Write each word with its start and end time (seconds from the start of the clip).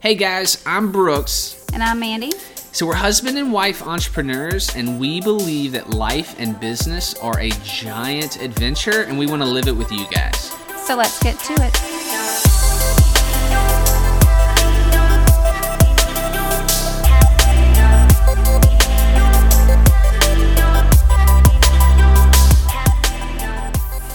Hey 0.00 0.14
guys, 0.14 0.62
I'm 0.64 0.92
Brooks. 0.92 1.66
And 1.72 1.82
I'm 1.82 1.98
Mandy. 1.98 2.30
So, 2.70 2.86
we're 2.86 2.94
husband 2.94 3.36
and 3.36 3.52
wife 3.52 3.82
entrepreneurs, 3.82 4.72
and 4.76 5.00
we 5.00 5.20
believe 5.20 5.72
that 5.72 5.90
life 5.90 6.38
and 6.38 6.58
business 6.60 7.14
are 7.14 7.36
a 7.40 7.50
giant 7.64 8.40
adventure, 8.40 9.02
and 9.02 9.18
we 9.18 9.26
want 9.26 9.42
to 9.42 9.48
live 9.48 9.66
it 9.66 9.72
with 9.72 9.90
you 9.90 10.06
guys. 10.08 10.52
So 10.86 10.94
let's 10.94 11.20
get 11.20 11.36
to 11.40 11.52
it. 11.54 11.76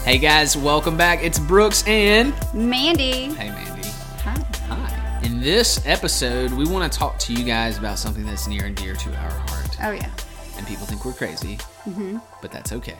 Hey 0.05 0.17
guys, 0.17 0.55
welcome 0.55 0.95
back. 0.95 1.21
It's 1.21 1.39
Brooks 1.39 1.85
and. 1.85 2.33
Mandy. 2.53 3.33
Hey 3.33 3.49
Mandy. 3.49 3.72
Hi. 5.43 5.49
Hi. 5.49 5.51
In 5.51 5.57
this 5.57 5.85
episode, 5.85 6.51
we 6.53 6.65
want 6.65 6.89
to 6.89 6.97
talk 6.97 7.19
to 7.19 7.33
you 7.33 7.43
guys 7.43 7.77
about 7.77 7.99
something 7.99 8.25
that's 8.25 8.47
near 8.47 8.65
and 8.65 8.75
dear 8.75 8.93
to 8.95 9.09
our 9.09 9.31
heart. 9.31 9.77
Oh, 9.83 9.91
yeah. 9.91 10.09
And 10.57 10.65
people 10.65 10.85
think 10.85 11.03
we're 11.03 11.11
crazy, 11.11 11.57
mm-hmm. 11.83 12.19
but 12.41 12.49
that's 12.49 12.71
okay 12.71 12.95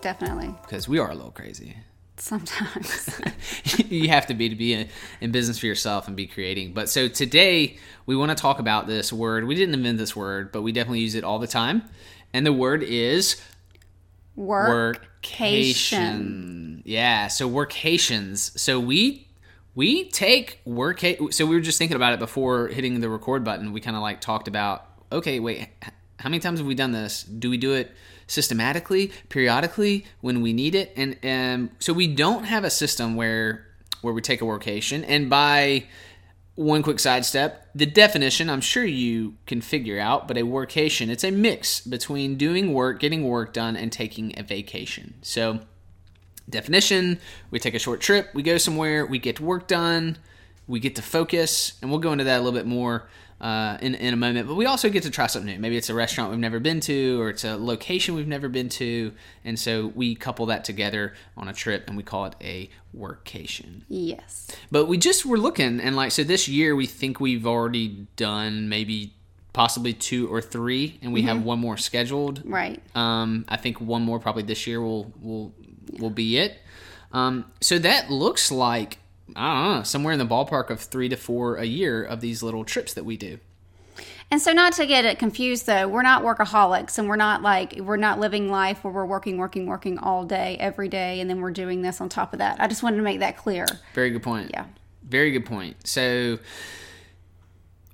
Definitely. 0.00 0.54
because 0.62 0.88
we 0.88 1.00
are 1.00 1.10
a 1.10 1.14
little 1.14 1.32
crazy. 1.32 1.76
Sometimes. 2.16 3.20
you 3.88 4.08
have 4.10 4.26
to 4.26 4.34
be 4.34 4.48
to 4.48 4.54
be 4.54 4.74
in, 4.74 4.88
in 5.20 5.32
business 5.32 5.58
for 5.58 5.66
yourself 5.66 6.06
and 6.06 6.16
be 6.16 6.28
creating. 6.28 6.72
But 6.72 6.88
so 6.88 7.08
today 7.08 7.78
we 8.06 8.16
want 8.16 8.30
to 8.30 8.40
talk 8.40 8.60
about 8.60 8.86
this 8.86 9.12
word. 9.12 9.44
We 9.44 9.56
didn't 9.56 9.74
invent 9.74 9.98
this 9.98 10.14
word, 10.14 10.52
but 10.52 10.62
we 10.62 10.70
definitely 10.70 11.00
use 11.00 11.16
it 11.16 11.24
all 11.24 11.40
the 11.40 11.48
time. 11.48 11.82
And 12.32 12.46
the 12.46 12.52
word 12.52 12.84
is 12.84 13.42
Workcation. 14.36 15.02
workation. 15.22 16.82
Yeah, 16.84 17.26
so 17.26 17.50
workations. 17.50 18.56
So 18.56 18.78
we 18.78 19.27
we 19.78 20.08
take 20.08 20.60
work. 20.64 21.04
So 21.30 21.46
we 21.46 21.54
were 21.54 21.60
just 21.60 21.78
thinking 21.78 21.94
about 21.94 22.12
it 22.12 22.18
before 22.18 22.66
hitting 22.66 22.98
the 23.00 23.08
record 23.08 23.44
button. 23.44 23.72
We 23.72 23.80
kind 23.80 23.94
of 23.94 24.02
like 24.02 24.20
talked 24.20 24.48
about. 24.48 24.84
Okay, 25.12 25.38
wait. 25.38 25.68
How 26.18 26.28
many 26.28 26.40
times 26.40 26.58
have 26.58 26.66
we 26.66 26.74
done 26.74 26.90
this? 26.90 27.22
Do 27.22 27.48
we 27.48 27.58
do 27.58 27.74
it 27.74 27.92
systematically, 28.26 29.12
periodically, 29.28 30.04
when 30.20 30.42
we 30.42 30.52
need 30.52 30.74
it? 30.74 30.92
And 30.96 31.16
um, 31.22 31.70
so 31.78 31.92
we 31.92 32.08
don't 32.08 32.42
have 32.42 32.64
a 32.64 32.70
system 32.70 33.14
where 33.14 33.68
where 34.00 34.12
we 34.12 34.20
take 34.20 34.42
a 34.42 34.44
workation. 34.44 35.04
And 35.06 35.30
by 35.30 35.84
one 36.56 36.82
quick 36.82 36.98
sidestep 36.98 37.70
the 37.72 37.86
definition 37.86 38.50
i'm 38.50 38.60
sure 38.60 38.84
you 38.84 39.36
can 39.46 39.60
figure 39.60 40.00
out 40.00 40.26
but 40.26 40.36
a 40.36 40.42
workation 40.42 41.08
it's 41.08 41.22
a 41.22 41.30
mix 41.30 41.80
between 41.80 42.34
doing 42.34 42.74
work 42.74 42.98
getting 42.98 43.22
work 43.22 43.52
done 43.52 43.76
and 43.76 43.92
taking 43.92 44.36
a 44.36 44.42
vacation 44.42 45.14
so 45.22 45.60
definition. 46.48 47.18
We 47.50 47.58
take 47.58 47.74
a 47.74 47.78
short 47.78 48.00
trip. 48.00 48.30
We 48.34 48.42
go 48.42 48.58
somewhere. 48.58 49.06
We 49.06 49.18
get 49.18 49.40
work 49.40 49.66
done. 49.68 50.18
We 50.66 50.80
get 50.80 50.96
to 50.96 51.02
focus. 51.02 51.74
And 51.80 51.90
we'll 51.90 52.00
go 52.00 52.12
into 52.12 52.24
that 52.24 52.36
a 52.36 52.42
little 52.42 52.58
bit 52.58 52.66
more 52.66 53.08
uh, 53.40 53.78
in, 53.80 53.94
in 53.94 54.12
a 54.12 54.16
moment. 54.16 54.48
But 54.48 54.54
we 54.54 54.66
also 54.66 54.88
get 54.88 55.02
to 55.04 55.10
try 55.10 55.26
something 55.26 55.52
new. 55.52 55.60
Maybe 55.60 55.76
it's 55.76 55.90
a 55.90 55.94
restaurant 55.94 56.30
we've 56.30 56.40
never 56.40 56.58
been 56.58 56.80
to 56.80 57.20
or 57.20 57.30
it's 57.30 57.44
a 57.44 57.56
location 57.56 58.14
we've 58.14 58.26
never 58.26 58.48
been 58.48 58.68
to. 58.70 59.12
And 59.44 59.58
so 59.58 59.88
we 59.94 60.14
couple 60.14 60.46
that 60.46 60.64
together 60.64 61.14
on 61.36 61.48
a 61.48 61.52
trip 61.52 61.84
and 61.86 61.96
we 61.96 62.02
call 62.02 62.26
it 62.26 62.34
a 62.40 62.68
workation 62.96 63.82
yes. 63.88 64.50
but 64.70 64.86
we 64.86 64.96
just 64.96 65.26
were 65.26 65.36
looking, 65.36 65.78
and 65.78 65.94
like, 65.94 66.10
so 66.10 66.24
this 66.24 66.48
year 66.48 66.74
we 66.74 66.86
think 66.86 67.20
we've 67.20 67.46
already 67.46 68.06
done 68.16 68.68
maybe 68.68 69.12
possibly 69.52 69.92
two 69.92 70.32
or 70.32 70.40
three, 70.40 70.98
and 71.02 71.12
we 71.12 71.22
have 71.22 71.42
one 71.42 71.58
more 71.58 71.76
scheduled. 71.76 72.42
Right. 72.44 72.80
Um, 72.94 73.44
I 73.48 73.56
think 73.56 73.80
one 73.80 74.02
more 74.02 74.20
probably 74.20 74.44
this 74.44 74.66
year 74.66 74.80
will, 74.80 75.12
will 75.20 75.52
will 75.90 75.98
will 75.98 76.10
be 76.10 76.38
it. 76.38 76.58
Um, 77.12 77.46
so 77.60 77.78
that 77.78 78.10
looks 78.10 78.50
like 78.50 78.98
I 79.36 79.54
don't 79.54 79.76
know 79.78 79.82
somewhere 79.82 80.12
in 80.12 80.18
the 80.18 80.26
ballpark 80.26 80.70
of 80.70 80.80
three 80.80 81.08
to 81.08 81.16
four 81.16 81.56
a 81.56 81.64
year 81.64 82.02
of 82.02 82.20
these 82.20 82.42
little 82.42 82.64
trips 82.64 82.94
that 82.94 83.04
we 83.04 83.16
do. 83.16 83.38
And 84.30 84.42
so, 84.42 84.52
not 84.52 84.74
to 84.74 84.86
get 84.86 85.06
it 85.06 85.18
confused, 85.18 85.66
though, 85.66 85.88
we're 85.88 86.02
not 86.02 86.22
workaholics 86.22 86.98
and 86.98 87.08
we're 87.08 87.16
not 87.16 87.40
like, 87.40 87.76
we're 87.80 87.96
not 87.96 88.20
living 88.20 88.50
life 88.50 88.84
where 88.84 88.92
we're 88.92 89.06
working, 89.06 89.38
working, 89.38 89.66
working 89.66 89.98
all 89.98 90.24
day, 90.24 90.58
every 90.60 90.88
day, 90.88 91.20
and 91.20 91.30
then 91.30 91.40
we're 91.40 91.50
doing 91.50 91.80
this 91.80 92.00
on 92.00 92.10
top 92.10 92.34
of 92.34 92.40
that. 92.40 92.60
I 92.60 92.66
just 92.66 92.82
wanted 92.82 92.98
to 92.98 93.02
make 93.02 93.20
that 93.20 93.38
clear. 93.38 93.66
Very 93.94 94.10
good 94.10 94.22
point. 94.22 94.50
Yeah. 94.52 94.66
Very 95.02 95.30
good 95.30 95.46
point. 95.46 95.86
So, 95.86 96.38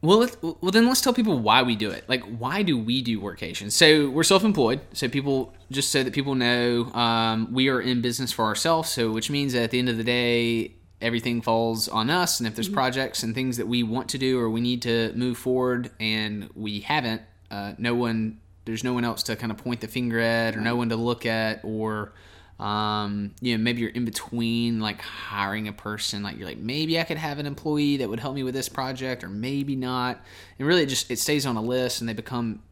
well, 0.05 0.19
let, 0.19 0.43
well, 0.43 0.71
then 0.73 0.87
let's 0.87 1.01
tell 1.01 1.15
people 1.15 1.39
why 1.39 1.63
we 1.63 1.77
do 1.77 1.91
it. 1.91 2.09
Like, 2.09 2.23
why 2.25 2.63
do 2.63 2.79
we 2.79 3.03
do 3.03 3.21
workations? 3.21 3.73
So, 3.73 4.11
we're 4.11 4.23
self-employed. 4.23 4.81
So, 4.93 5.09
people 5.09 5.55
just 5.71 5.91
so 5.91 6.03
that 6.03 6.13
people 6.13 6.35
know, 6.35 6.93
um, 6.93 7.53
we 7.53 7.69
are 7.69 7.81
in 7.81 8.03
business 8.03 8.33
for 8.33 8.45
ourselves. 8.45 8.91
So, 8.91 9.11
which 9.11 9.31
means 9.31 9.55
that 9.55 9.63
at 9.63 9.71
the 9.71 9.79
end 9.79 9.89
of 9.89 9.97
the 9.97 10.05
day, 10.05 10.75
everything 11.01 11.43
falls 11.43 11.89
on 11.89 12.11
us. 12.11 12.41
And 12.41 12.47
if 12.47 12.55
there's 12.55 12.69
projects 12.69 13.23
and 13.23 13.35
things 13.35 13.57
that 13.59 13.69
we 13.69 13.83
want 13.83 14.09
to 14.11 14.19
do 14.19 14.39
or 14.39 14.49
we 14.49 14.61
need 14.61 14.83
to 14.83 15.13
move 15.15 15.37
forward 15.37 15.91
and 16.01 16.49
we 16.55 16.81
haven't, 16.81 17.23
uh, 17.51 17.75
no 17.79 17.95
one, 17.95 18.41
there's 18.65 18.83
no 18.83 18.95
one 18.95 19.05
else 19.05 19.23
to 19.25 19.37
kind 19.37 19.53
of 19.53 19.59
point 19.59 19.81
the 19.81 19.89
finger 19.89 20.19
at 20.19 20.57
or 20.57 20.61
no 20.61 20.77
one 20.77 20.89
to 20.89 20.97
look 20.97 21.27
at 21.27 21.61
or 21.63 22.13
um 22.61 23.33
you 23.41 23.57
know 23.57 23.63
maybe 23.63 23.81
you're 23.81 23.91
in 23.91 24.05
between 24.05 24.79
like 24.81 25.01
hiring 25.01 25.67
a 25.67 25.73
person 25.73 26.23
like 26.23 26.37
you're 26.39 26.47
like 26.47 26.59
maybe 26.59 27.01
i 27.01 27.03
could 27.03 27.17
have 27.17 27.41
an 27.41 27.47
employee 27.47 27.97
that 27.97 28.09
would 28.09 28.21
help 28.21 28.33
me 28.35 28.45
with 28.45 28.55
this 28.55 28.69
project 28.69 29.25
or 29.25 29.29
maybe 29.29 29.75
not 29.75 30.21
and 30.59 30.69
really 30.69 30.83
it 30.83 30.89
just 30.89 31.11
it 31.11 31.19
stays 31.19 31.47
on 31.47 31.57
a 31.57 31.63
list 31.63 32.01
and 32.01 32.09
they 32.09 32.13
become 32.13 32.63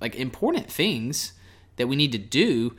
like 0.00 0.16
important 0.16 0.68
things 0.70 1.32
that 1.76 1.86
we 1.86 1.94
need 1.94 2.10
to 2.10 2.18
do 2.18 2.74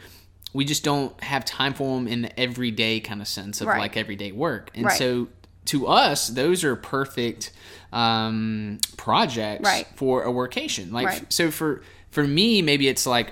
we 0.54 0.66
just 0.66 0.84
don't 0.84 1.24
have 1.24 1.46
time 1.46 1.74
for 1.74 1.96
them 1.98 2.06
in 2.08 2.24
the 2.24 2.40
everyday 2.40 3.00
kind 3.00 3.22
of 3.22 3.28
sense 3.30 3.62
of 3.62 3.68
Right. 3.68 3.80
like 3.80 3.96
everyday 3.96 4.34
work 4.34 4.72
and 4.76 4.88
Right. 4.88 4.98
so 4.98 5.30
to 5.66 5.88
us 5.88 6.28
those 6.28 6.66
are 6.66 6.76
perfect 6.76 7.54
um 7.94 8.80
projects 8.98 9.64
Right. 9.64 9.88
for 9.96 10.24
a 10.26 10.32
workation 10.32 10.92
like 10.92 11.22
so 11.30 11.50
for 11.50 11.82
for 12.10 12.26
me 12.28 12.62
maybe 12.62 12.90
it's 12.90 13.06
like 13.06 13.32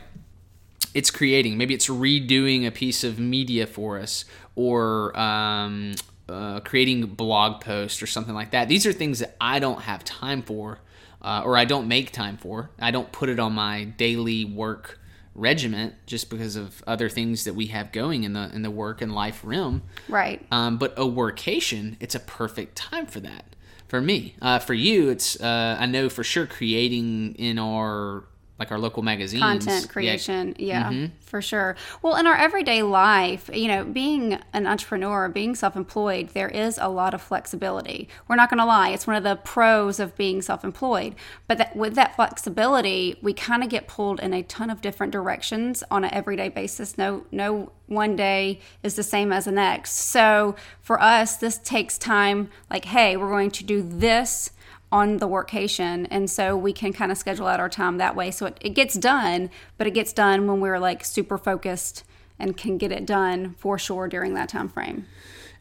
it's 0.94 1.11
creating 1.11 1.57
maybe 1.57 1.73
it's 1.73 1.88
redoing 1.88 2.66
a 2.66 2.72
piece 2.72 3.03
of 3.03 3.19
media 3.19 3.66
for 3.67 4.00
us 4.00 4.25
or 4.55 5.17
um, 5.19 5.94
uh, 6.27 6.59
creating 6.61 7.05
blog 7.05 7.61
posts 7.61 8.01
or 8.01 8.07
something 8.07 8.33
like 8.35 8.51
that 8.51 8.67
these 8.69 8.85
are 8.85 8.94
things 8.94 9.19
that 9.19 9.35
i 9.39 9.59
don't 9.59 9.81
have 9.83 10.03
time 10.03 10.41
for 10.41 10.79
uh, 11.22 11.41
or 11.45 11.57
i 11.57 11.66
don't 11.66 11.88
make 11.88 12.11
time 12.11 12.38
for 12.38 12.69
i 12.79 12.91
don't 12.91 13.11
put 13.11 13.29
it 13.29 13.39
on 13.39 13.53
my 13.53 13.83
daily 13.83 14.45
work 14.45 14.99
regiment 15.35 15.94
just 16.05 16.29
because 16.29 16.55
of 16.55 16.83
other 16.85 17.07
things 17.07 17.44
that 17.45 17.53
we 17.53 17.67
have 17.67 17.91
going 17.91 18.23
in 18.23 18.33
the 18.33 18.49
in 18.53 18.61
the 18.61 18.72
work 18.72 19.01
and 19.01 19.13
life 19.13 19.41
realm 19.44 19.81
Right. 20.09 20.45
um, 20.51 20.78
but 20.78 20.91
a 20.97 21.03
workation, 21.03 21.95
it's 21.99 22.16
a 22.16 22.19
perfect 22.19 22.75
time 22.75 23.05
for 23.05 23.19
that. 23.22 23.45
For 23.88 24.01
me, 24.01 24.35
uh, 24.41 24.59
for 24.59 24.73
you, 24.73 25.09
it's 25.09 25.39
uh, 25.39 25.78
I 25.79 25.85
know 25.85 26.09
for 26.09 26.23
sure 26.23 26.45
creating 26.45 27.35
in 27.35 27.57
our 27.57 28.25
like 28.59 28.72
our 28.72 28.78
local 28.78 29.02
magazines, 29.02 29.42
content 29.42 29.86
Yeah, 29.86 29.92
creation 29.92 30.56
yeah, 30.59 30.90
mm-hmm. 30.92 31.06
for 31.22 31.42
sure. 31.42 31.75
Well 32.02 32.16
in 32.18 32.28
our 32.28 32.36
everyday 32.36 32.84
life 32.84 33.50
you 33.53 33.68
know 33.68 33.86
being 33.86 34.40
an 34.53 34.68
entrepreneur 34.68 35.30
being 35.30 35.56
self-employed 35.56 36.30
there 36.30 36.50
is 36.50 36.78
a 36.78 36.90
lot 36.90 37.14
of 37.14 37.22
flexibility. 37.22 38.09
We're 38.28 38.36
not 38.36 38.50
going 38.50 38.59
to 38.59 38.66
lie 38.66 38.90
it's 38.90 39.08
one 39.08 39.16
of 39.16 39.24
the 39.24 39.38
pros 39.38 40.00
of 40.00 40.16
being 40.18 40.42
self-employed. 40.42 41.16
But 41.47 41.58
that, 41.58 41.75
with 41.75 41.96
that 41.96 42.16
flexibility 42.16 43.18
we 43.22 43.34
kind 43.34 43.64
of 43.64 43.70
get 43.70 43.88
pulled 43.88 44.20
in 44.20 44.34
a 44.34 44.44
ton 44.44 44.70
of 44.70 44.81
different 44.81 45.14
directions 45.14 45.84
on 45.90 46.03
an 46.03 46.14
everyday 46.14 46.50
basis. 46.50 46.97
No 46.97 47.26
no 47.31 47.72
one 47.88 48.16
day 48.16 48.59
is 48.84 48.96
the 48.96 49.03
same 49.03 49.31
as 49.31 49.46
the 49.46 49.52
next. 49.52 49.94
So 49.94 50.56
for 50.81 51.02
us 51.02 51.38
this 51.38 51.58
takes 51.58 51.97
time 51.97 52.50
like 52.70 52.86
hey 52.86 53.16
we're 53.16 53.30
going 53.30 53.52
to 53.52 53.64
do 53.64 53.81
this 53.81 54.52
on 54.91 55.17
the 55.17 55.27
workation 55.27 56.07
and 56.09 56.29
so 56.29 56.57
we 56.57 56.73
can 56.73 56.91
kind 56.91 57.11
of 57.11 57.17
schedule 57.17 57.47
out 57.47 57.59
our 57.59 57.69
time 57.69 57.97
that 57.97 58.16
way 58.16 58.31
so 58.31 58.45
it, 58.47 58.57
it 58.61 58.69
gets 58.69 58.95
done 58.95 59.50
but 59.77 59.85
it 59.85 59.91
gets 59.91 60.13
done 60.13 60.47
when 60.47 60.59
we're 60.59 60.79
like 60.79 61.05
super 61.05 61.38
focused 61.38 62.03
and 62.39 62.57
can 62.57 62.77
get 62.77 62.91
it 62.91 63.05
done 63.05 63.53
for 63.59 63.78
sure 63.78 64.07
during 64.07 64.33
that 64.33 64.49
time 64.49 64.67
frame 64.67 65.05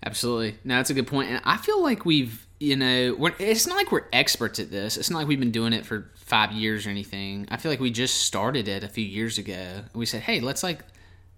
Absolutely. 0.05 0.57
No, 0.65 0.77
that's 0.77 0.91
a 0.91 0.95
good 0.95 1.07
point. 1.07 1.31
And 1.31 1.41
I 1.45 1.57
feel 1.57 1.83
like 1.83 2.05
we've, 2.05 2.47
you 2.61 2.77
know, 2.77 3.31
it's 3.39 3.67
not 3.67 3.77
like 3.77 3.91
we're 3.91 4.07
experts 4.13 4.59
at 4.59 4.71
this. 4.71 4.97
It's 4.97 5.11
not 5.11 5.19
like 5.19 5.29
we've 5.29 5.41
been 5.41 5.51
doing 5.51 5.73
it 5.73 5.85
for 5.85 6.11
five 6.17 6.53
years 6.53 6.87
or 6.87 6.91
anything. 6.91 7.49
I 7.51 7.57
feel 7.57 7.71
like 7.71 7.81
we 7.81 7.91
just 7.91 8.19
started 8.19 8.69
it 8.69 8.85
a 8.85 8.89
few 8.89 9.05
years 9.05 9.39
ago. 9.39 9.83
We 9.95 10.07
said, 10.07 10.23
hey, 10.23 10.41
let's 10.41 10.63
like, 10.63 10.81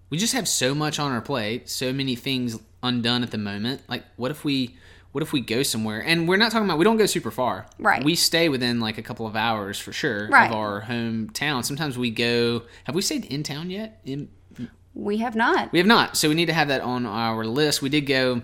we 0.09 0.17
just 0.17 0.33
have 0.33 0.47
so 0.47 0.75
much 0.75 0.99
on 0.99 1.11
our 1.11 1.21
plate, 1.21 1.69
so 1.69 1.91
many 1.91 2.15
things 2.15 2.59
undone 2.83 3.23
at 3.23 3.31
the 3.31 3.37
moment. 3.37 3.81
Like, 3.87 4.03
what 4.15 4.29
if 4.29 4.43
we, 4.43 4.75
what 5.11 5.21
if 5.21 5.33
we 5.33 5.41
go 5.41 5.61
somewhere? 5.63 5.99
And 5.99 6.27
we're 6.27 6.37
not 6.37 6.51
talking 6.51 6.65
about, 6.65 6.77
we 6.77 6.85
don't 6.85 6.97
go 6.97 7.05
super 7.05 7.31
far. 7.31 7.65
Right. 7.79 8.03
We 8.03 8.15
stay 8.15 8.47
within 8.49 8.79
like 8.79 8.97
a 8.97 9.01
couple 9.01 9.27
of 9.27 9.35
hours 9.35 9.77
for 9.79 9.91
sure 9.91 10.29
Right. 10.29 10.49
of 10.49 10.55
our 10.55 10.81
hometown. 10.81 11.65
Sometimes 11.65 11.97
we 11.97 12.11
go, 12.11 12.63
have 12.85 12.95
we 12.95 13.01
stayed 13.01 13.25
in 13.25 13.43
town 13.43 13.69
yet? 13.69 13.99
In, 14.05 14.29
we 14.93 15.17
have 15.17 15.35
not 15.35 15.71
we 15.71 15.79
have 15.79 15.87
not. 15.87 16.17
So 16.17 16.27
we 16.29 16.35
need 16.35 16.47
to 16.47 16.53
have 16.53 16.67
that 16.69 16.81
on 16.81 17.05
our 17.05 17.45
list. 17.45 17.81
We 17.81 17.89
did 17.89 18.01
go 18.01 18.41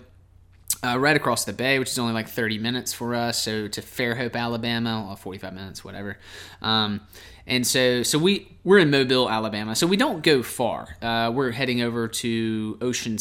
uh, 0.83 0.97
right 0.99 1.15
across 1.15 1.43
the 1.45 1.53
bay, 1.53 1.79
which 1.79 1.89
is 1.89 1.99
only 1.99 2.13
like 2.13 2.27
30 2.29 2.59
minutes 2.59 2.93
for 2.93 3.15
us. 3.15 3.41
So 3.41 3.67
to 3.67 3.81
Fairhope, 3.81 4.35
Alabama, 4.35 5.03
well, 5.07 5.15
45 5.15 5.53
minutes, 5.53 5.83
whatever. 5.83 6.17
Um, 6.61 7.01
and 7.47 7.65
so, 7.65 8.03
so 8.03 8.19
we 8.19 8.49
we're 8.63 8.79
in 8.79 8.91
Mobile, 8.91 9.29
Alabama. 9.29 9.75
So 9.75 9.87
we 9.87 9.97
don't 9.97 10.21
go 10.21 10.43
far. 10.43 10.97
Uh, 11.01 11.31
we're 11.33 11.51
heading 11.51 11.81
over 11.81 12.07
to 12.09 12.77
Ocean 12.81 13.17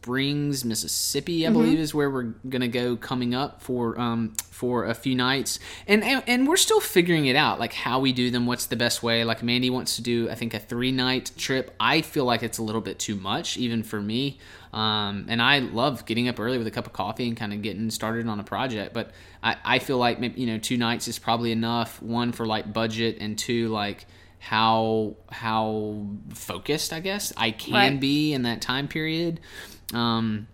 Springs, 0.00 0.64
Mississippi, 0.64 1.44
I 1.46 1.50
believe 1.50 1.78
is 1.80 1.92
where 1.92 2.08
we're 2.08 2.32
gonna 2.48 2.68
go 2.68 2.94
coming 2.96 3.34
up 3.34 3.60
for 3.62 3.98
um 4.00 4.32
for 4.50 4.86
a 4.86 4.94
few 4.94 5.14
nights, 5.16 5.58
and, 5.88 6.04
and 6.04 6.22
and 6.28 6.46
we're 6.48 6.56
still 6.56 6.80
figuring 6.80 7.26
it 7.26 7.34
out, 7.34 7.58
like 7.58 7.72
how 7.72 7.98
we 7.98 8.12
do 8.12 8.30
them, 8.30 8.46
what's 8.46 8.66
the 8.66 8.76
best 8.76 9.02
way. 9.02 9.24
Like 9.24 9.42
Mandy 9.42 9.70
wants 9.70 9.96
to 9.96 10.02
do, 10.02 10.30
I 10.30 10.36
think 10.36 10.54
a 10.54 10.60
three 10.60 10.92
night 10.92 11.32
trip. 11.36 11.74
I 11.80 12.02
feel 12.02 12.24
like 12.24 12.44
it's 12.44 12.58
a 12.58 12.62
little 12.62 12.80
bit 12.80 13.00
too 13.00 13.16
much, 13.16 13.56
even 13.56 13.82
for 13.82 14.00
me. 14.00 14.38
Um, 14.72 15.26
and 15.28 15.42
I 15.42 15.58
love 15.58 16.06
getting 16.06 16.28
up 16.28 16.38
early 16.38 16.58
with 16.58 16.66
a 16.68 16.70
cup 16.70 16.86
of 16.86 16.92
coffee 16.92 17.26
and 17.26 17.36
kind 17.36 17.52
of 17.52 17.60
getting 17.62 17.90
started 17.90 18.28
on 18.28 18.38
a 18.38 18.44
project. 18.44 18.94
But 18.94 19.10
I, 19.42 19.56
I 19.64 19.78
feel 19.80 19.98
like 19.98 20.20
maybe, 20.20 20.40
you 20.40 20.46
know 20.46 20.58
two 20.58 20.76
nights 20.76 21.08
is 21.08 21.18
probably 21.18 21.50
enough. 21.50 22.00
One 22.00 22.30
for 22.32 22.46
like 22.46 22.72
budget, 22.72 23.18
and 23.20 23.36
two 23.36 23.68
like 23.68 24.06
how 24.38 25.16
how 25.30 26.06
focused 26.32 26.92
I 26.92 27.00
guess 27.00 27.32
I 27.36 27.50
can 27.50 27.74
Right. 27.74 28.00
be 28.00 28.32
in 28.32 28.42
that 28.42 28.62
time 28.62 28.86
period. 28.86 29.40
Um, 29.94 30.48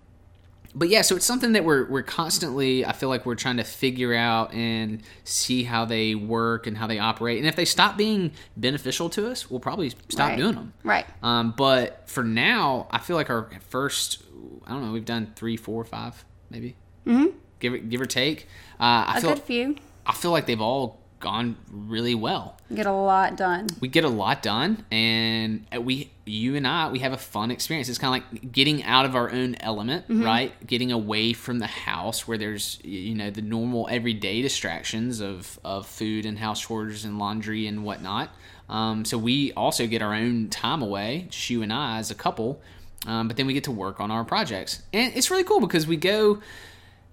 but 0.77 0.89
yeah, 0.89 1.03
so 1.03 1.15
it's 1.15 1.25
something 1.25 1.53
that 1.53 1.65
we're 1.65 1.89
we're 1.89 2.03
constantly. 2.03 2.85
I 2.85 2.93
feel 2.93 3.09
like 3.09 3.25
we're 3.25 3.37
trying 3.37 3.59
to 3.59 3.65
figure 3.65 4.13
out 4.13 4.53
and 4.53 5.03
see 5.23 5.63
how 5.63 5.85
they 5.85 6.17
work 6.17 6.67
and 6.67 6.77
how 6.77 6.89
they 6.89 6.99
operate. 6.99 7.39
And 7.39 7.47
if 7.47 7.55
they 7.55 7.65
stop 7.65 7.97
being 7.97 8.33
beneficial 8.57 9.09
to 9.11 9.29
us, 9.31 9.49
we'll 9.49 9.61
probably 9.61 9.91
stop 10.09 10.31
Right. 10.31 10.39
doing 10.39 10.55
them. 10.57 10.73
Right. 10.83 11.07
Um, 11.23 11.55
but 11.57 12.03
for 12.11 12.25
now, 12.25 12.89
I 12.91 12.99
feel 12.99 13.15
like 13.15 13.31
our 13.31 13.51
first, 13.69 14.23
I 14.67 14.71
don't 14.73 14.85
know, 14.85 14.91
we've 14.93 15.05
done 15.05 15.33
three, 15.37 15.57
four, 15.57 15.85
five, 15.85 16.25
maybe. 16.51 16.75
Mm-hmm. 17.07 17.37
Give 17.61 17.75
it, 17.75 17.89
give 17.89 18.01
or 18.01 18.07
take. 18.07 18.49
Uh, 18.81 19.07
I 19.07 19.19
A 19.19 19.21
feel, 19.21 19.31
good 19.35 19.43
few. 19.45 19.77
I 20.05 20.13
feel 20.13 20.33
like 20.33 20.47
they've 20.47 20.61
all 20.61 20.99
gone 21.25 21.57
really 21.71 22.15
well. 22.15 22.57
Get 22.73 22.87
a 22.87 22.93
lot 22.93 23.37
done. 23.37 23.67
We 23.81 23.89
get 23.89 24.05
a 24.05 24.09
lot 24.09 24.43
done, 24.43 24.85
and 24.91 25.67
we, 25.81 26.11
you 26.25 26.55
and 26.55 26.67
I, 26.67 26.89
we 26.91 27.01
have 27.01 27.13
a 27.13 27.19
fun 27.19 27.51
experience. 27.51 27.89
It's 27.89 27.99
kind 27.99 28.23
of 28.23 28.31
like 28.33 28.53
getting 28.53 28.85
out 28.85 29.07
of 29.07 29.17
our 29.17 29.31
own 29.31 29.57
element, 29.57 30.05
right? 30.09 30.53
Getting 30.67 30.93
away 30.93 31.33
from 31.33 31.59
the 31.59 31.67
house 31.67 32.29
where 32.29 32.39
there's, 32.39 32.79
you 32.85 33.15
know, 33.15 33.31
the 33.31 33.43
normal 33.43 33.89
everyday 33.91 34.43
distractions 34.43 35.21
of 35.21 35.59
of 35.65 35.87
food 35.87 36.27
and 36.27 36.39
house 36.39 36.61
chores 36.61 37.05
and 37.05 37.19
laundry 37.19 37.67
and 37.67 37.85
whatnot. 37.85 38.31
Um, 38.69 39.05
so 39.05 39.19
we 39.19 39.53
also 39.53 39.87
get 39.87 40.01
our 40.03 40.15
own 40.15 40.49
time 40.49 40.83
away, 40.83 41.27
just 41.31 41.51
you 41.51 41.63
and 41.63 41.73
I 41.73 41.99
as 41.99 42.11
a 42.11 42.15
couple. 42.15 42.61
Um, 43.07 43.29
but 43.29 43.37
then 43.37 43.47
we 43.47 43.53
get 43.53 43.65
to 43.65 43.71
work 43.71 44.01
on 44.01 44.11
our 44.11 44.25
projects, 44.25 44.83
and 44.93 45.15
it's 45.15 45.31
really 45.31 45.45
cool 45.45 45.61
because 45.61 45.87
we 45.87 45.97
go. 45.97 46.41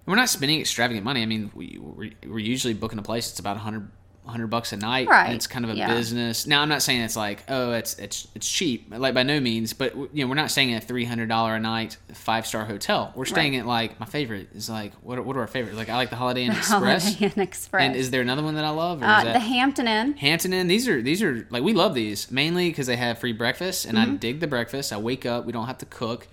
We're 0.04 0.16
not 0.16 0.28
spending 0.28 0.58
extravagant 0.60 1.04
money. 1.04 1.22
I 1.22 1.26
mean, 1.26 1.52
we 1.54 1.78
we're, 1.78 2.10
we're 2.26 2.38
usually 2.40 2.74
booking 2.74 2.98
a 2.98 3.02
place. 3.02 3.28
that's 3.28 3.38
about 3.38 3.54
100, 3.54 3.88
100 4.24 4.46
bucks 4.46 4.72
a 4.72 4.76
night. 4.76 5.08
Right, 5.08 5.26
And 5.26 5.34
it's 5.34 5.46
kind 5.48 5.64
of 5.64 5.70
a 5.72 5.74
yeah. 5.74 5.92
business. 5.92 6.46
Now, 6.46 6.62
I'm 6.62 6.68
not 6.68 6.80
saying 6.80 7.00
it's 7.00 7.16
like, 7.16 7.42
oh, 7.48 7.72
it's 7.72 7.98
it's 7.98 8.28
it's 8.34 8.48
cheap. 8.48 8.86
Like 8.96 9.14
by 9.14 9.24
no 9.24 9.40
means, 9.40 9.72
but 9.72 9.94
you 9.96 10.08
know, 10.24 10.26
we're 10.28 10.34
not 10.36 10.50
staying 10.50 10.72
at 10.74 10.84
a 10.84 10.86
three 10.86 11.04
hundred 11.04 11.28
dollar 11.28 11.56
a 11.56 11.60
night 11.60 11.96
five 12.14 12.46
star 12.46 12.64
hotel. 12.64 13.12
We're 13.16 13.24
staying 13.24 13.56
at 13.56 13.66
like 13.66 13.98
my 13.98 14.06
favorite 14.06 14.48
is 14.54 14.70
like 14.70 14.92
what 15.02 15.18
are, 15.18 15.22
what 15.22 15.36
are 15.36 15.40
our 15.40 15.46
favorites? 15.48 15.76
Like 15.76 15.88
I 15.88 15.96
like 15.96 16.10
the 16.10 16.16
Holiday 16.16 16.44
Inn 16.44 16.52
Express. 16.56 17.04
Holiday 17.16 17.32
Inn 17.34 17.42
Express. 17.42 17.82
And 17.82 17.96
is 17.96 18.10
there 18.12 18.20
another 18.20 18.42
one 18.44 18.54
that 18.54 18.64
I 18.64 18.70
love? 18.70 19.02
Uh, 19.02 19.24
that 19.24 19.32
the 19.32 19.40
Hampton 19.40 19.88
Inn. 19.88 20.12
Hampton 20.14 20.52
Inn. 20.52 20.68
These 20.68 20.86
are 20.88 21.02
these 21.02 21.22
are 21.22 21.46
like 21.50 21.62
we 21.64 21.72
love 21.72 21.94
these 21.94 22.30
mainly 22.30 22.68
because 22.70 22.86
they 22.86 22.96
have 22.96 23.18
free 23.18 23.32
breakfast, 23.32 23.86
and 23.86 23.98
Mm-hmm. 23.98 24.12
I 24.12 24.16
dig 24.16 24.40
the 24.40 24.46
breakfast. 24.46 24.92
I 24.92 24.98
wake 24.98 25.26
up, 25.26 25.44
we 25.46 25.52
don't 25.52 25.66
have 25.66 25.78
to 25.78 25.86
cook. 25.86 26.28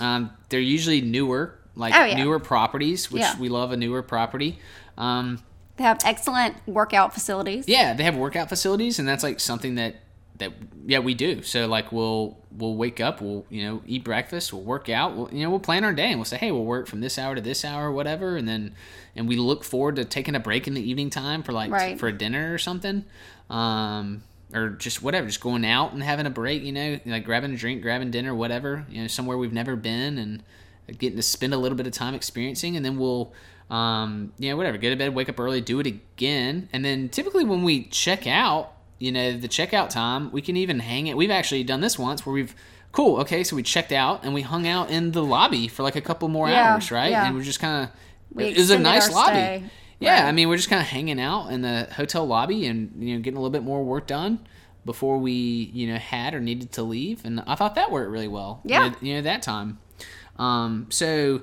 Um, 0.00 0.30
they're 0.48 0.60
usually 0.60 1.00
newer, 1.00 1.58
like 1.76 1.94
Oh, 1.94 2.04
yeah. 2.04 2.16
newer 2.22 2.38
properties, 2.38 3.10
which 3.10 3.20
Yeah. 3.22 3.38
we 3.38 3.48
love 3.48 3.72
a 3.72 3.76
newer 3.76 4.02
property. 4.02 4.58
Um, 4.96 5.42
They 5.76 5.84
have 5.84 5.98
excellent 6.04 6.56
workout 6.66 7.14
facilities. 7.14 7.66
yeah, 7.68 7.94
they 7.94 8.04
have 8.04 8.16
workout 8.16 8.48
facilities, 8.48 8.98
and 8.98 9.08
that's 9.08 9.22
like 9.22 9.40
something 9.40 9.74
that 9.76 9.96
that 10.38 10.52
yeah 10.86 10.98
we 10.98 11.14
do. 11.14 11.42
So 11.42 11.66
like 11.66 11.92
we'll 11.92 12.36
we'll 12.50 12.74
wake 12.76 13.00
up, 13.00 13.20
we'll 13.20 13.46
you 13.48 13.64
know 13.64 13.82
eat 13.86 14.04
breakfast, 14.04 14.52
we'll 14.52 14.62
work 14.62 14.88
out, 14.88 15.16
we'll, 15.16 15.28
you 15.32 15.42
know 15.42 15.50
we'll 15.50 15.60
plan 15.60 15.84
our 15.84 15.92
day, 15.92 16.06
and 16.10 16.16
we'll 16.18 16.24
say 16.24 16.36
hey 16.36 16.52
we'll 16.52 16.64
work 16.64 16.86
from 16.86 17.00
this 17.00 17.18
hour 17.18 17.34
to 17.34 17.40
this 17.40 17.64
hour, 17.64 17.88
or 17.88 17.92
whatever, 17.92 18.36
and 18.36 18.46
then 18.48 18.74
and 19.16 19.28
we 19.28 19.36
look 19.36 19.64
forward 19.64 19.96
to 19.96 20.04
taking 20.04 20.34
a 20.34 20.40
break 20.40 20.66
in 20.66 20.74
the 20.74 20.82
evening 20.82 21.10
time 21.10 21.42
for 21.42 21.52
like 21.52 21.70
Right. 21.70 21.98
for 21.98 22.08
a 22.08 22.12
dinner 22.12 22.52
or 22.52 22.58
something. 22.58 23.04
Um, 23.50 24.22
or 24.54 24.70
just 24.70 25.02
whatever, 25.02 25.26
just 25.26 25.40
going 25.40 25.64
out 25.64 25.92
and 25.92 26.02
having 26.02 26.26
a 26.26 26.30
break, 26.30 26.62
you 26.62 26.72
know, 26.72 26.98
like 27.06 27.24
grabbing 27.24 27.52
a 27.54 27.56
drink, 27.56 27.80
grabbing 27.80 28.10
dinner, 28.10 28.34
whatever, 28.34 28.84
you 28.90 29.00
know, 29.00 29.06
somewhere 29.06 29.38
we've 29.38 29.52
never 29.52 29.76
been 29.76 30.18
and 30.18 30.42
getting 30.98 31.16
to 31.16 31.22
spend 31.22 31.54
a 31.54 31.56
little 31.58 31.76
bit 31.76 31.86
of 31.86 31.92
time 31.92 32.14
experiencing, 32.14 32.76
and 32.76 32.84
then 32.84 32.98
we'll, 32.98 33.32
um, 33.70 34.32
you 34.38 34.50
know, 34.50 34.56
whatever, 34.56 34.76
get 34.78 34.90
to 34.90 34.96
bed, 34.96 35.14
wake 35.14 35.28
up 35.28 35.38
early, 35.40 35.60
do 35.60 35.80
it 35.80 35.86
again, 35.86 36.68
and 36.72 36.84
then 36.84 37.08
typically 37.08 37.44
when 37.44 37.62
we 37.62 37.84
check 37.84 38.26
out, 38.26 38.72
you 38.98 39.10
know, 39.12 39.36
the 39.36 39.48
checkout 39.48 39.88
time, 39.88 40.30
we 40.32 40.42
can 40.42 40.56
even 40.56 40.78
hang 40.80 41.06
it. 41.06 41.16
We've 41.16 41.30
actually 41.30 41.64
done 41.64 41.80
this 41.80 41.98
once 41.98 42.24
where 42.26 42.32
we've, 42.34 42.54
cool, 42.92 43.20
okay, 43.20 43.42
so 43.42 43.56
we 43.56 43.62
checked 43.62 43.92
out 43.92 44.24
and 44.24 44.34
we 44.34 44.42
hung 44.42 44.66
out 44.66 44.90
in 44.90 45.12
the 45.12 45.22
lobby 45.24 45.66
for 45.68 45.82
like 45.82 45.96
a 45.96 46.00
couple 46.00 46.28
more 46.28 46.48
Yeah, 46.48 46.74
hours, 46.74 46.90
right? 46.92 47.10
yeah. 47.10 47.26
And 47.26 47.34
we're 47.34 47.42
just 47.42 47.58
kind 47.60 47.84
of, 48.36 48.40
it 48.40 48.56
was 48.56 48.70
a 48.70 48.78
nice 48.78 49.10
lobby. 49.10 49.32
stay. 49.32 49.64
Yeah, 49.98 50.22
Right. 50.22 50.28
I 50.28 50.32
mean, 50.32 50.48
we're 50.48 50.56
just 50.56 50.68
kind 50.68 50.82
of 50.82 50.88
hanging 50.88 51.20
out 51.20 51.48
in 51.48 51.62
the 51.62 51.86
hotel 51.94 52.26
lobby 52.26 52.66
and 52.66 52.92
you 52.98 53.14
know 53.14 53.20
getting 53.22 53.36
a 53.36 53.40
little 53.40 53.52
bit 53.52 53.62
more 53.62 53.84
work 53.84 54.08
done 54.08 54.40
before 54.84 55.16
we 55.18 55.30
you 55.32 55.86
know 55.86 55.96
had 55.96 56.34
or 56.34 56.40
needed 56.40 56.72
to 56.72 56.82
leave, 56.82 57.24
and 57.24 57.40
I 57.46 57.54
thought 57.54 57.76
that 57.76 57.92
worked 57.92 58.10
really 58.10 58.26
well. 58.26 58.60
you 58.64 58.70
Yeah. 58.72 58.88
know, 58.88 58.94
you 59.00 59.14
know 59.14 59.22
that 59.22 59.42
time. 59.42 59.78
Um, 60.38 60.86
so 60.90 61.42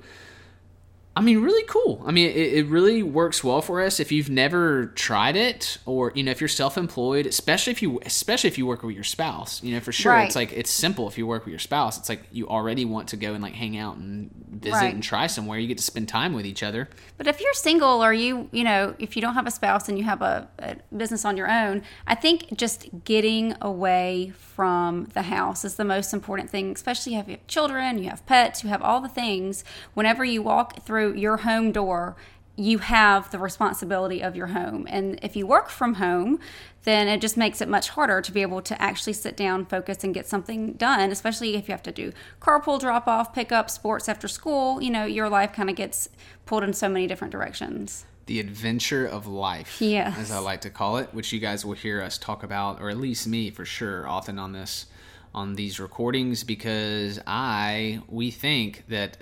I 1.16 1.22
mean, 1.22 1.42
really 1.42 1.64
cool. 1.68 2.02
I 2.06 2.12
mean, 2.12 2.30
it, 2.30 2.54
it 2.54 2.66
really 2.68 3.04
works 3.04 3.44
well 3.44 3.62
for 3.62 3.82
us. 3.82 4.00
If 4.00 4.10
you've 4.10 4.30
never 4.30 4.86
tried 4.96 5.36
it, 5.36 5.78
or 5.86 6.14
you 6.16 6.24
know, 6.24 6.32
if 6.32 6.40
you're 6.40 6.48
self-employed, 6.48 7.26
especially 7.26 7.72
if 7.72 7.82
you, 7.82 8.00
especially 8.06 8.48
if 8.48 8.58
you 8.58 8.66
work 8.66 8.84
with 8.84 8.96
your 8.96 9.04
spouse, 9.04 9.62
you 9.62 9.74
know, 9.74 9.82
for 9.82 9.92
sure, 9.92 10.14
Right. 10.14 10.28
it's 10.28 10.36
like 10.36 10.54
it's 10.54 10.70
simple. 10.70 11.10
If 11.10 11.18
you 11.18 11.28
work 11.28 11.44
with 11.44 11.52
your 11.52 11.60
spouse, 11.60 11.98
it's 11.98 12.08
like 12.08 12.22
you 12.32 12.48
already 12.48 12.86
want 12.86 13.10
to 13.10 13.18
go 13.18 13.34
and 13.34 13.44
like 13.44 13.54
hang 13.54 13.76
out 13.76 13.98
and 13.98 14.30
visit 14.50 14.76
Right. 14.78 14.94
and 14.94 15.04
try 15.04 15.28
somewhere. 15.28 15.60
You 15.60 15.68
get 15.68 15.78
to 15.80 15.84
spend 15.84 16.08
time 16.08 16.34
with 16.34 16.46
each 16.46 16.64
other. 16.64 16.88
But 17.18 17.28
if 17.28 17.42
you're 17.42 17.54
single 17.54 18.02
or 18.04 18.14
you, 18.14 18.48
you 18.54 18.64
know, 18.64 18.96
if 18.98 19.16
you 19.18 19.22
don't 19.22 19.34
have 19.34 19.48
a 19.48 19.52
spouse 19.52 19.90
and 19.90 19.98
you 19.98 20.06
have 20.06 20.22
a, 20.22 20.48
a 20.60 20.78
business 20.96 21.26
on 21.26 21.36
your 21.36 21.50
own, 21.52 21.82
I 22.08 22.16
think 22.16 22.56
just 22.56 22.88
getting 23.04 23.56
away 23.62 24.32
from 24.36 25.06
the 25.14 25.24
house 25.24 25.66
is 25.66 25.76
the 25.76 25.86
most 25.86 26.14
important 26.14 26.50
thing, 26.50 26.72
especially 26.72 27.16
if 27.16 27.28
you 27.28 27.34
have 27.34 27.48
children, 27.48 27.98
you 27.98 28.10
have 28.10 28.26
pets, 28.26 28.64
you 28.64 28.70
have 28.70 28.82
all 28.82 29.02
the 29.02 29.10
things. 29.10 29.66
Whenever 29.96 30.24
you 30.24 30.42
walk 30.42 30.86
through 30.86 30.99
your 31.08 31.38
home 31.38 31.72
door, 31.72 32.16
you 32.56 32.80
have 32.80 33.32
the 33.32 33.40
responsibility 33.40 34.22
of 34.22 34.36
your 34.36 34.48
home. 34.48 34.86
And 34.90 35.18
if 35.24 35.36
you 35.38 35.48
work 35.48 35.70
from 35.70 35.94
home, 35.96 36.40
then 36.84 37.08
it 37.08 37.22
just 37.22 37.38
makes 37.38 37.62
it 37.62 37.70
much 37.70 37.90
harder 37.90 38.20
to 38.22 38.32
be 38.34 38.42
able 38.42 38.62
to 38.64 38.82
actually 38.82 39.14
sit 39.14 39.38
down, 39.38 39.66
focus, 39.66 40.04
and 40.04 40.14
get 40.14 40.28
something 40.28 40.74
done, 40.74 41.10
especially 41.12 41.56
if 41.56 41.70
you 41.70 41.72
have 41.72 41.84
to 41.84 41.92
do 41.92 42.12
carpool 42.42 42.78
drop 42.80 43.08
off, 43.08 43.34
pick 43.34 43.52
up, 43.54 43.70
sports 43.70 44.10
after 44.10 44.28
school. 44.28 44.82
You 44.82 44.90
know, 44.90 45.06
your 45.06 45.30
life 45.30 45.54
kind 45.54 45.70
of 45.70 45.76
gets 45.78 46.10
pulled 46.46 46.64
in 46.64 46.74
so 46.74 46.90
many 46.90 47.08
different 47.08 47.32
directions. 47.32 48.06
the 48.26 48.40
adventure 48.40 49.08
of 49.08 49.26
life, 49.26 49.82
Yes. 49.82 50.16
as 50.20 50.30
I 50.30 50.38
like 50.38 50.62
to 50.62 50.70
call 50.70 50.98
it, 50.98 51.10
which 51.16 51.34
you 51.34 51.40
guys 51.40 51.66
will 51.66 51.74
hear 51.74 52.00
us 52.00 52.16
talk 52.20 52.44
about, 52.44 52.80
or 52.80 52.92
at 52.92 52.98
least 52.98 53.26
me 53.26 53.50
for 53.50 53.66
sure, 53.66 54.08
often 54.08 54.38
on 54.38 54.52
this 54.52 54.86
on 55.34 55.56
these 55.56 55.80
recordings, 55.80 56.44
because 56.44 57.20
I 57.26 58.02
we 58.08 58.30
think 58.30 58.84
that 58.88 59.18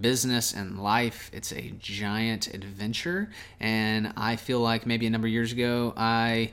business 0.00 0.52
and 0.52 0.82
life 0.82 1.30
it's 1.32 1.52
a 1.52 1.72
giant 1.78 2.48
adventure, 2.54 3.30
and 3.60 4.12
I 4.16 4.36
feel 4.36 4.60
like 4.60 4.86
maybe 4.86 5.06
a 5.06 5.10
number 5.10 5.26
of 5.26 5.32
years 5.32 5.52
ago 5.52 5.92
I 5.96 6.52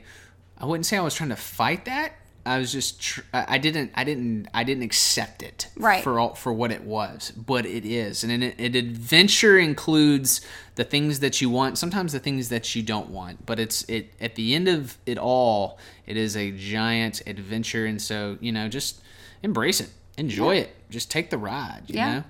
I 0.58 0.66
wouldn't 0.66 0.86
say 0.86 0.96
I 0.96 1.00
was 1.00 1.14
trying 1.14 1.30
to 1.30 1.36
fight 1.36 1.84
that. 1.86 2.12
I 2.44 2.58
was 2.58 2.72
just 2.72 3.00
tr- 3.02 3.20
I 3.34 3.58
didn't 3.58 3.92
I 3.94 4.02
didn't 4.02 4.48
I 4.54 4.64
didn't 4.64 4.82
accept 4.82 5.42
it 5.42 5.68
Right. 5.76 6.02
for 6.02 6.18
all, 6.18 6.34
for 6.34 6.52
what 6.52 6.72
it 6.72 6.82
was, 6.84 7.32
but 7.36 7.66
it 7.66 7.84
is, 7.84 8.24
and 8.24 8.32
an, 8.32 8.42
an 8.42 8.74
adventure 8.74 9.58
includes 9.58 10.40
the 10.74 10.84
things 10.84 11.20
that 11.20 11.42
you 11.42 11.50
want, 11.50 11.76
sometimes 11.76 12.12
the 12.14 12.18
things 12.18 12.48
that 12.48 12.74
you 12.74 12.82
don't 12.82 13.10
want. 13.10 13.44
But 13.44 13.60
it's 13.60 13.82
it 13.90 14.14
at 14.20 14.36
the 14.36 14.54
end 14.54 14.68
of 14.68 14.96
it 15.04 15.18
all, 15.18 15.78
it 16.06 16.16
is 16.16 16.34
a 16.34 16.50
giant 16.50 17.22
adventure, 17.26 17.84
and 17.84 18.00
so 18.00 18.38
you 18.40 18.52
know, 18.52 18.68
just 18.68 19.00
embrace 19.42 19.80
it, 19.82 19.90
enjoy 20.20 20.56
it, 20.56 20.74
just 20.90 21.10
take 21.10 21.30
the 21.30 21.38
ride. 21.38 21.82
You 21.86 21.96
Yeah. 21.96 22.12
know, 22.14 22.24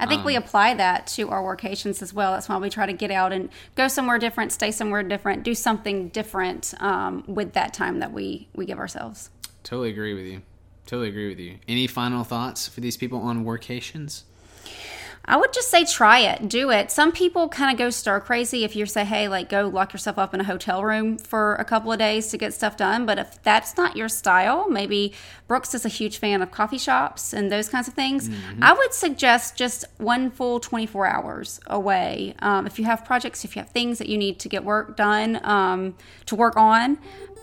I 0.00 0.06
think 0.06 0.20
Um, 0.20 0.26
we 0.26 0.34
apply 0.34 0.74
that 0.74 1.06
to 1.08 1.28
our 1.28 1.42
workations 1.42 2.02
as 2.02 2.12
well. 2.12 2.32
That's 2.32 2.48
why 2.48 2.56
we 2.56 2.70
try 2.70 2.86
to 2.86 2.92
get 2.92 3.10
out 3.10 3.32
and 3.32 3.50
go 3.76 3.86
somewhere 3.86 4.18
different, 4.18 4.50
stay 4.50 4.70
somewhere 4.72 5.02
different, 5.02 5.42
do 5.44 5.54
something 5.54 6.08
different 6.08 6.74
um, 6.80 7.22
with 7.28 7.52
that 7.52 7.74
time 7.74 7.98
that 8.00 8.12
we 8.12 8.48
we 8.54 8.64
give 8.66 8.78
ourselves. 8.78 9.30
totally 9.62 9.90
agree 9.90 10.14
with 10.14 10.26
you. 10.26 10.42
Totally 10.86 11.08
agree 11.08 11.28
with 11.28 11.38
you. 11.38 11.58
Any 11.68 11.86
final 11.86 12.24
thoughts 12.24 12.68
for 12.68 12.80
these 12.80 12.96
people 12.98 13.18
on 13.20 13.44
workations? 13.44 14.22
I 15.26 15.36
would 15.36 15.52
just 15.54 15.70
say 15.70 15.84
try 15.84 16.18
it, 16.20 16.48
do 16.48 16.70
it. 16.70 16.90
Some 16.90 17.10
people 17.10 17.48
kind 17.48 17.72
of 17.72 17.78
go 17.78 17.88
stir 17.88 18.20
crazy 18.20 18.62
if 18.62 18.76
you 18.76 18.84
say, 18.84 19.04
hey, 19.04 19.26
like 19.28 19.48
go 19.48 19.68
lock 19.68 19.92
yourself 19.92 20.18
up 20.18 20.34
in 20.34 20.40
a 20.40 20.44
hotel 20.44 20.84
room 20.84 21.16
for 21.16 21.54
a 21.54 21.64
couple 21.64 21.90
of 21.90 21.98
days 21.98 22.28
to 22.28 22.36
get 22.36 22.52
stuff 22.52 22.76
done. 22.76 23.06
But 23.06 23.18
if 23.18 23.42
that's 23.42 23.76
not 23.76 23.96
your 23.96 24.10
style, 24.10 24.68
maybe 24.68 25.14
Brooks 25.48 25.74
is 25.74 25.86
a 25.86 25.88
huge 25.88 26.18
fan 26.18 26.42
of 26.42 26.50
coffee 26.50 26.78
shops 26.78 27.32
and 27.32 27.50
those 27.50 27.70
kinds 27.70 27.88
of 27.88 27.94
things. 27.94 28.28
I 28.60 28.74
would 28.74 28.92
suggest 28.92 29.56
just 29.56 29.86
one 29.96 30.30
full 30.30 30.60
24 30.60 31.06
hours 31.06 31.60
away. 31.68 32.34
Um, 32.40 32.66
if 32.66 32.78
you 32.78 32.84
have 32.84 33.04
projects, 33.04 33.44
if 33.44 33.56
you 33.56 33.62
have 33.62 33.70
things 33.70 33.98
that 33.98 34.08
you 34.08 34.18
need 34.18 34.38
to 34.40 34.48
get 34.48 34.62
work 34.62 34.96
done, 34.96 35.40
um, 35.44 35.94
to 36.26 36.36
work 36.36 36.56
on, 36.56 36.98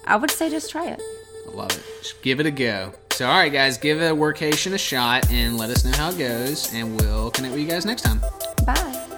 I 0.06 0.18
would 0.18 0.30
say 0.30 0.50
just 0.50 0.70
try 0.70 0.88
it. 0.88 1.02
I 1.48 1.52
love 1.52 1.72
it. 1.72 1.84
Just 2.02 2.22
give 2.22 2.40
it 2.40 2.46
a 2.46 2.52
go. 2.52 2.94
So 3.22 3.28
all 3.28 3.38
right, 3.38 3.54
guys, 3.54 3.78
give 3.78 4.02
a 4.02 4.10
workation 4.10 4.74
a 4.74 4.80
shot 4.80 5.32
and 5.32 5.56
let 5.56 5.70
us 5.70 5.86
know 5.86 5.92
how 5.92 6.10
it 6.10 6.18
goes, 6.18 6.74
and 6.74 7.00
we'll 7.00 7.30
connect 7.30 7.54
with 7.54 7.62
you 7.62 7.68
guys 7.68 7.86
next 7.86 8.02
time. 8.02 8.20
Bye. 8.66 9.11